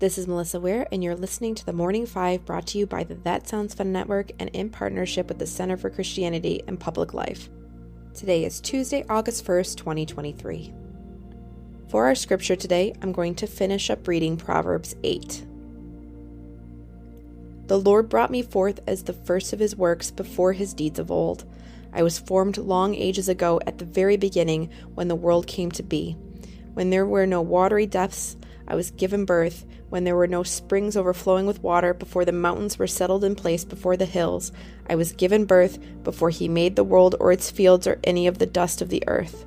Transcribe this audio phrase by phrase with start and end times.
[0.00, 3.04] This is Melissa Wear, and you're listening to the Morning Five brought to you by
[3.04, 7.12] the That Sounds Fun Network and in partnership with the Center for Christianity and Public
[7.12, 7.50] Life.
[8.14, 10.72] Today is Tuesday, August 1st, 2023.
[11.90, 15.44] For our scripture today, I'm going to finish up reading Proverbs 8.
[17.66, 21.10] The Lord brought me forth as the first of his works before his deeds of
[21.10, 21.44] old.
[21.92, 25.82] I was formed long ages ago at the very beginning when the world came to
[25.82, 26.16] be.
[26.72, 28.38] When there were no watery depths,
[28.70, 32.78] I was given birth when there were no springs overflowing with water, before the mountains
[32.78, 34.52] were settled in place before the hills.
[34.88, 38.38] I was given birth before he made the world or its fields or any of
[38.38, 39.44] the dust of the earth.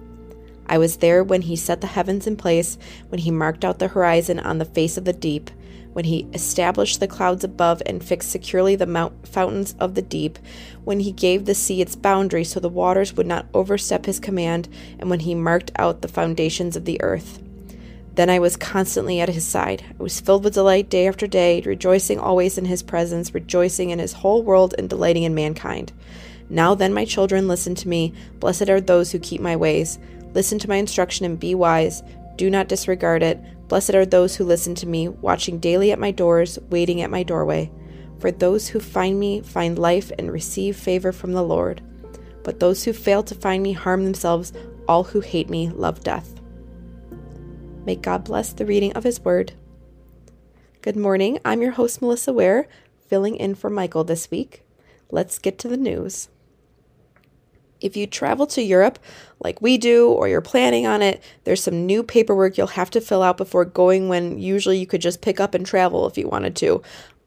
[0.67, 2.77] I was there when he set the heavens in place,
[3.07, 5.49] when he marked out the horizon on the face of the deep,
[5.93, 10.37] when he established the clouds above and fixed securely the mount- fountains of the deep,
[10.83, 14.67] when he gave the sea its boundary so the waters would not overstep his command,
[14.99, 17.39] and when he marked out the foundations of the earth.
[18.15, 19.83] Then I was constantly at his side.
[19.99, 23.99] I was filled with delight day after day, rejoicing always in his presence, rejoicing in
[23.99, 25.91] his whole world, and delighting in mankind.
[26.49, 28.13] Now then, my children, listen to me.
[28.39, 29.97] Blessed are those who keep my ways.
[30.33, 32.03] Listen to my instruction and be wise.
[32.35, 33.39] Do not disregard it.
[33.67, 37.23] Blessed are those who listen to me, watching daily at my doors, waiting at my
[37.23, 37.71] doorway.
[38.19, 41.81] For those who find me find life and receive favor from the Lord.
[42.43, 44.53] But those who fail to find me harm themselves.
[44.87, 46.32] All who hate me love death.
[47.85, 49.51] May God bless the reading of His Word.
[50.81, 51.39] Good morning.
[51.43, 52.69] I'm your host, Melissa Wear,
[53.09, 54.63] filling in for Michael this week.
[55.11, 56.29] Let's get to the news.
[57.81, 58.99] If you travel to Europe
[59.41, 63.01] like we do, or you're planning on it, there's some new paperwork you'll have to
[63.01, 66.29] fill out before going when usually you could just pick up and travel if you
[66.29, 66.81] wanted to.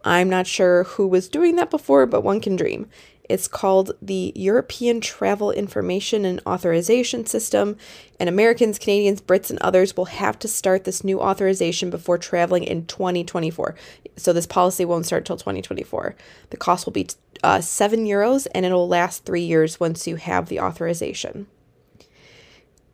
[0.05, 2.89] I'm not sure who was doing that before, but one can dream.
[3.29, 7.77] It's called the European Travel Information and Authorization System,
[8.19, 12.65] and Americans, Canadians, Brits, and others will have to start this new authorization before traveling
[12.65, 13.75] in 2024.
[14.17, 16.17] So this policy won't start till 2024.
[16.51, 17.09] The cost will be
[17.43, 21.47] uh, 7 euros and it'll last three years once you have the authorization.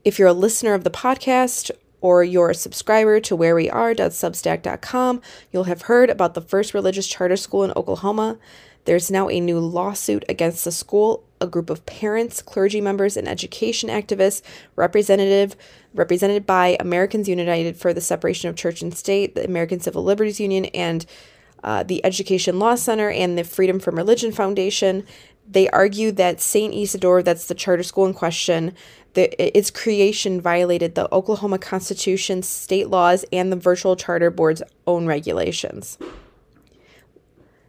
[0.05, 1.71] If you're a listener of the podcast
[2.03, 7.65] or you're a subscriber to wearweare.substack.com, you'll have heard about the first religious charter school
[7.65, 8.37] in Oklahoma.
[8.85, 11.25] There's now a new lawsuit against the school.
[11.41, 14.43] A group of parents, clergy members, and education activists,
[14.77, 15.57] representative
[15.95, 20.41] represented by Americans United for the Separation of Church and State, the American Civil Liberties
[20.41, 21.07] Union, and
[21.65, 25.07] uh, the Education Law Center and the Freedom from Religion Foundation.
[25.49, 26.75] They argue that St.
[26.75, 28.75] Isidore, that's the charter school in question,
[29.15, 35.07] the, its creation violated the Oklahoma Constitution, state laws, and the virtual charter board's own
[35.07, 35.99] regulations.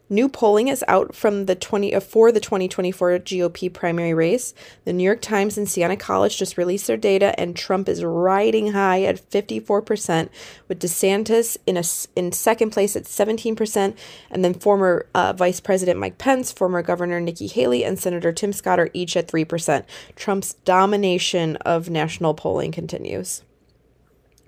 [0.09, 4.53] New polling is out from the 20 uh, for the 2024 GOP primary race.
[4.83, 8.73] The New York Times and Siena College just released their data, and Trump is riding
[8.73, 10.29] high at 54%,
[10.67, 11.83] with DeSantis in a
[12.17, 13.95] in second place at 17%,
[14.29, 18.51] and then former uh, Vice President Mike Pence, former Governor Nikki Haley, and Senator Tim
[18.51, 19.85] Scott are each at 3%.
[20.17, 23.41] Trump's domination of national polling continues.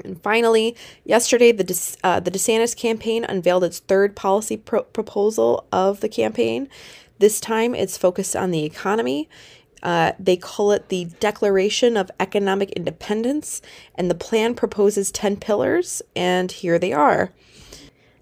[0.04, 5.66] And finally, yesterday, the, De- uh, the DeSantis campaign unveiled its third policy pro- proposal
[5.72, 6.70] of the campaign.
[7.20, 9.30] This time, it's focused on the economy.
[9.82, 13.62] Uh, they call it the Declaration of Economic Independence,
[13.94, 17.32] and the plan proposes 10 pillars, and here they are.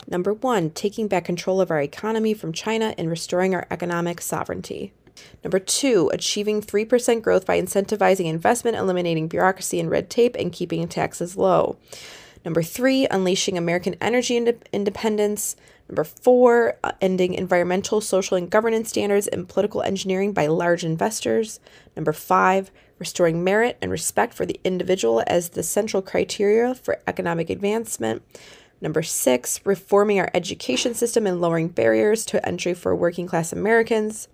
[0.07, 4.91] Number one, taking back control of our economy from China and restoring our economic sovereignty.
[5.43, 10.87] Number two, achieving 3% growth by incentivizing investment, eliminating bureaucracy and red tape, and keeping
[10.87, 11.77] taxes low.
[12.45, 15.55] Number three, unleashing American energy ind- independence.
[15.87, 21.59] Number four, uh, ending environmental, social, and governance standards and political engineering by large investors.
[21.95, 27.49] Number five, restoring merit and respect for the individual as the central criteria for economic
[27.49, 28.21] advancement.
[28.81, 34.27] Number six, reforming our education system and lowering barriers to entry for working class Americans.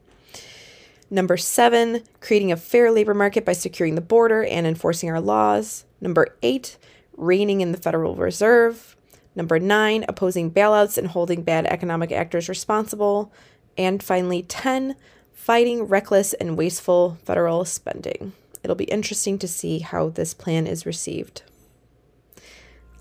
[1.10, 5.86] Number seven, creating a fair labor market by securing the border and enforcing our laws.
[6.00, 6.78] Number eight,
[7.18, 8.96] reining in the Federal Reserve.
[9.36, 13.34] Number nine, opposing bailouts and holding bad economic actors responsible.
[13.78, 14.96] And finally, 10,
[15.32, 18.34] fighting reckless and wasteful federal spending.
[18.64, 21.44] It'll be interesting to see how this plan is received.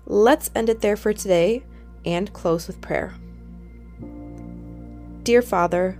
[0.05, 1.63] Let's end it there for today
[2.05, 3.13] and close with prayer.
[5.23, 5.99] Dear Father,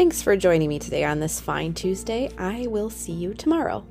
[0.00, 2.30] Thanks for joining me today on this fine Tuesday.
[2.38, 3.84] I will see you tomorrow.